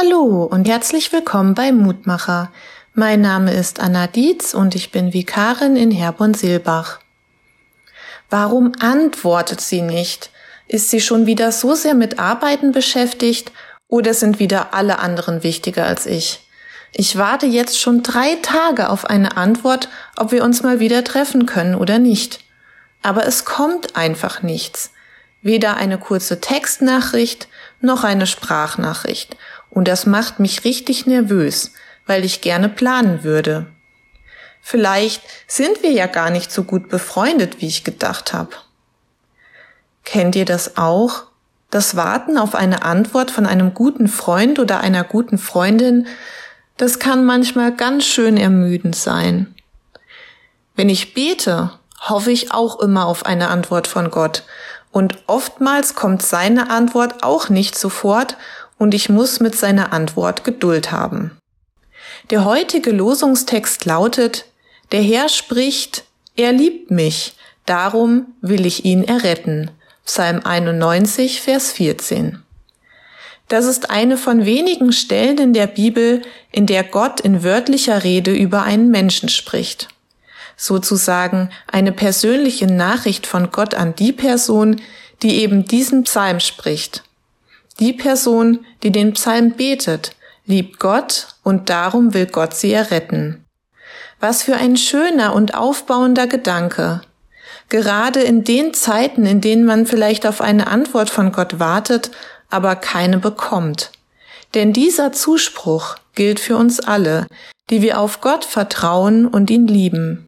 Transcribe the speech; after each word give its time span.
Hallo 0.00 0.44
und 0.44 0.68
herzlich 0.68 1.12
willkommen 1.12 1.54
bei 1.54 1.72
Mutmacher. 1.72 2.52
Mein 2.94 3.20
Name 3.20 3.52
ist 3.52 3.80
Anna 3.80 4.06
Dietz 4.06 4.54
und 4.54 4.76
ich 4.76 4.92
bin 4.92 5.12
Vikarin 5.12 5.74
in 5.74 5.90
Herborn-Silbach. 5.90 7.00
Warum 8.30 8.72
antwortet 8.78 9.60
sie 9.60 9.82
nicht? 9.82 10.30
Ist 10.68 10.90
sie 10.90 11.00
schon 11.00 11.26
wieder 11.26 11.50
so 11.50 11.74
sehr 11.74 11.94
mit 11.94 12.20
Arbeiten 12.20 12.70
beschäftigt 12.70 13.50
oder 13.88 14.14
sind 14.14 14.38
wieder 14.38 14.72
alle 14.72 15.00
anderen 15.00 15.42
wichtiger 15.42 15.86
als 15.86 16.06
ich? 16.06 16.46
Ich 16.92 17.18
warte 17.18 17.46
jetzt 17.46 17.80
schon 17.80 18.04
drei 18.04 18.36
Tage 18.36 18.90
auf 18.90 19.04
eine 19.04 19.36
Antwort, 19.36 19.88
ob 20.16 20.30
wir 20.30 20.44
uns 20.44 20.62
mal 20.62 20.78
wieder 20.78 21.02
treffen 21.02 21.44
können 21.44 21.74
oder 21.74 21.98
nicht. 21.98 22.38
Aber 23.02 23.26
es 23.26 23.44
kommt 23.44 23.96
einfach 23.96 24.42
nichts. 24.42 24.92
Weder 25.42 25.76
eine 25.76 25.98
kurze 25.98 26.40
Textnachricht 26.40 27.48
noch 27.80 28.04
eine 28.04 28.26
Sprachnachricht. 28.26 29.36
Und 29.70 29.88
das 29.88 30.06
macht 30.06 30.40
mich 30.40 30.64
richtig 30.64 31.06
nervös, 31.06 31.72
weil 32.06 32.24
ich 32.24 32.40
gerne 32.40 32.68
planen 32.68 33.22
würde. 33.24 33.66
Vielleicht 34.60 35.22
sind 35.46 35.82
wir 35.82 35.92
ja 35.92 36.06
gar 36.06 36.30
nicht 36.30 36.52
so 36.52 36.64
gut 36.64 36.88
befreundet, 36.88 37.60
wie 37.60 37.66
ich 37.68 37.84
gedacht 37.84 38.32
habe. 38.32 38.50
Kennt 40.04 40.36
ihr 40.36 40.44
das 40.44 40.76
auch? 40.76 41.24
Das 41.70 41.96
Warten 41.96 42.38
auf 42.38 42.54
eine 42.54 42.82
Antwort 42.82 43.30
von 43.30 43.46
einem 43.46 43.74
guten 43.74 44.08
Freund 44.08 44.58
oder 44.58 44.80
einer 44.80 45.04
guten 45.04 45.36
Freundin, 45.36 46.06
das 46.78 46.98
kann 46.98 47.26
manchmal 47.26 47.74
ganz 47.74 48.06
schön 48.06 48.36
ermüdend 48.36 48.96
sein. 48.96 49.54
Wenn 50.76 50.88
ich 50.88 51.12
bete, 51.12 51.72
hoffe 52.00 52.30
ich 52.30 52.52
auch 52.52 52.80
immer 52.80 53.06
auf 53.06 53.26
eine 53.26 53.48
Antwort 53.48 53.86
von 53.86 54.10
Gott. 54.10 54.44
Und 54.92 55.18
oftmals 55.26 55.94
kommt 55.94 56.22
seine 56.22 56.70
Antwort 56.70 57.22
auch 57.22 57.48
nicht 57.48 57.76
sofort 57.76 58.36
und 58.78 58.94
ich 58.94 59.08
muss 59.08 59.40
mit 59.40 59.56
seiner 59.56 59.92
Antwort 59.92 60.44
Geduld 60.44 60.92
haben. 60.92 61.32
Der 62.30 62.44
heutige 62.44 62.90
Losungstext 62.90 63.84
lautet, 63.84 64.46
der 64.92 65.02
Herr 65.02 65.28
spricht, 65.28 66.04
er 66.36 66.52
liebt 66.52 66.90
mich, 66.90 67.34
darum 67.66 68.34
will 68.40 68.64
ich 68.64 68.84
ihn 68.84 69.04
erretten. 69.04 69.70
Psalm 70.04 70.40
91, 70.44 71.42
Vers 71.42 71.72
14. 71.72 72.42
Das 73.48 73.64
ist 73.64 73.90
eine 73.90 74.16
von 74.16 74.44
wenigen 74.44 74.92
Stellen 74.92 75.38
in 75.38 75.52
der 75.54 75.66
Bibel, 75.66 76.22
in 76.52 76.66
der 76.66 76.84
Gott 76.84 77.20
in 77.20 77.42
wörtlicher 77.42 78.04
Rede 78.04 78.32
über 78.32 78.62
einen 78.62 78.90
Menschen 78.90 79.28
spricht. 79.28 79.88
Sozusagen 80.56 81.50
eine 81.66 81.92
persönliche 81.92 82.66
Nachricht 82.66 83.26
von 83.26 83.50
Gott 83.50 83.74
an 83.74 83.94
die 83.94 84.12
Person, 84.12 84.80
die 85.22 85.36
eben 85.36 85.64
diesen 85.64 86.04
Psalm 86.04 86.40
spricht. 86.40 87.04
Die 87.80 87.92
Person, 87.92 88.66
die 88.82 88.90
den 88.90 89.12
Psalm 89.12 89.52
betet, 89.52 90.16
liebt 90.46 90.80
Gott 90.80 91.28
und 91.44 91.70
darum 91.70 92.14
will 92.14 92.26
Gott 92.26 92.54
sie 92.54 92.72
erretten. 92.72 93.44
Was 94.20 94.42
für 94.42 94.56
ein 94.56 94.76
schöner 94.76 95.34
und 95.34 95.54
aufbauender 95.54 96.26
Gedanke. 96.26 97.02
Gerade 97.68 98.20
in 98.20 98.44
den 98.44 98.74
Zeiten, 98.74 99.26
in 99.26 99.40
denen 99.40 99.64
man 99.64 99.86
vielleicht 99.86 100.26
auf 100.26 100.40
eine 100.40 100.66
Antwort 100.66 101.10
von 101.10 101.30
Gott 101.32 101.60
wartet, 101.60 102.10
aber 102.50 102.74
keine 102.76 103.18
bekommt. 103.18 103.92
Denn 104.54 104.72
dieser 104.72 105.12
Zuspruch 105.12 105.96
gilt 106.14 106.40
für 106.40 106.56
uns 106.56 106.80
alle, 106.80 107.26
die 107.70 107.82
wir 107.82 108.00
auf 108.00 108.20
Gott 108.20 108.44
vertrauen 108.44 109.26
und 109.26 109.50
ihn 109.50 109.68
lieben. 109.68 110.26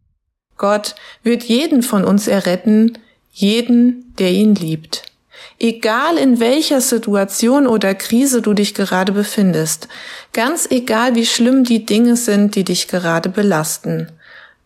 Gott 0.57 0.95
wird 1.23 1.43
jeden 1.45 1.83
von 1.83 2.05
uns 2.05 2.29
erretten, 2.29 2.99
jeden, 3.33 4.15
der 4.19 4.31
ihn 4.31 4.55
liebt. 4.55 5.10
Egal 5.59 6.17
in 6.17 6.41
welcher 6.41 6.81
Situation 6.81 7.67
oder 7.67 7.95
Krise 7.95 8.43
du 8.43 8.55
dich 8.55 8.75
gerade 8.75 9.13
befindest, 9.13 9.89
ganz 10.33 10.67
egal 10.71 11.15
wie 11.15 11.27
schlimm 11.27 11.65
die 11.65 11.85
Dinge 11.85 12.17
sind, 12.17 12.55
die 12.55 12.65
dich 12.65 12.89
gerade 12.89 13.29
belasten, 13.29 14.11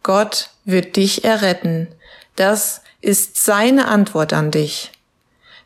Gott 0.02 0.50
wird 0.64 0.96
dich 0.96 1.24
erretten. 1.24 1.88
Das 2.36 2.82
ist 3.00 3.44
seine 3.44 3.88
Antwort 3.88 4.32
an 4.32 4.50
dich. 4.50 4.92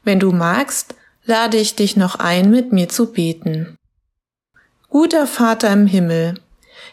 Wenn 0.05 0.21
du 0.21 0.33
magst, 0.33 0.95
lade 1.25 1.59
ich 1.59 1.75
dich 1.75 1.97
noch 1.97 2.17
ein, 2.17 2.51
mit 2.51 2.73
mir 2.73 2.89
zu 2.89 3.13
beten. 3.13 3.77
Guter 4.89 5.27
Vater 5.27 5.71
im 5.73 5.87
Himmel, 5.87 6.35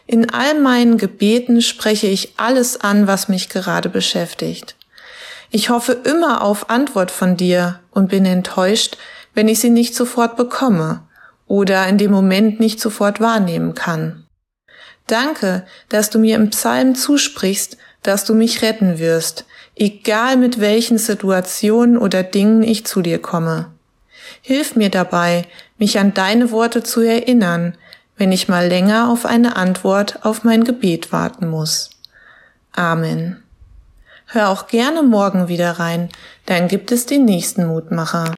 in 0.06 0.30
all 0.30 0.60
meinen 0.60 0.98
Gebeten 0.98 1.62
spreche 1.62 2.06
ich 2.06 2.34
alles 2.36 2.80
an, 2.80 3.06
was 3.06 3.28
mich 3.28 3.48
gerade 3.48 3.88
beschäftigt. 3.88 4.75
Ich 5.56 5.70
hoffe 5.70 5.92
immer 5.92 6.42
auf 6.42 6.68
Antwort 6.68 7.10
von 7.10 7.38
dir 7.38 7.80
und 7.90 8.10
bin 8.10 8.26
enttäuscht, 8.26 8.98
wenn 9.32 9.48
ich 9.48 9.58
sie 9.58 9.70
nicht 9.70 9.94
sofort 9.94 10.36
bekomme 10.36 11.00
oder 11.46 11.86
in 11.88 11.96
dem 11.96 12.10
Moment 12.10 12.60
nicht 12.60 12.78
sofort 12.78 13.20
wahrnehmen 13.20 13.74
kann. 13.74 14.26
Danke, 15.06 15.64
dass 15.88 16.10
du 16.10 16.18
mir 16.18 16.36
im 16.36 16.50
Psalm 16.50 16.94
zusprichst, 16.94 17.78
dass 18.02 18.26
du 18.26 18.34
mich 18.34 18.60
retten 18.60 18.98
wirst, 18.98 19.46
egal 19.76 20.36
mit 20.36 20.60
welchen 20.60 20.98
Situationen 20.98 21.96
oder 21.96 22.22
Dingen 22.22 22.62
ich 22.62 22.84
zu 22.84 23.00
dir 23.00 23.18
komme. 23.18 23.72
Hilf 24.42 24.76
mir 24.76 24.90
dabei, 24.90 25.46
mich 25.78 25.98
an 25.98 26.12
deine 26.12 26.50
Worte 26.50 26.82
zu 26.82 27.00
erinnern, 27.00 27.78
wenn 28.18 28.30
ich 28.30 28.46
mal 28.46 28.68
länger 28.68 29.08
auf 29.08 29.24
eine 29.24 29.56
Antwort 29.56 30.22
auf 30.22 30.44
mein 30.44 30.64
Gebet 30.64 31.12
warten 31.12 31.48
muss. 31.48 31.88
Amen. 32.72 33.42
Hör 34.26 34.50
auch 34.50 34.66
gerne 34.66 35.02
morgen 35.02 35.48
wieder 35.48 35.72
rein, 35.72 36.08
dann 36.46 36.68
gibt 36.68 36.92
es 36.92 37.06
den 37.06 37.24
nächsten 37.24 37.66
Mutmacher. 37.66 38.35